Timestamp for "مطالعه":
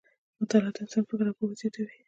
0.39-0.71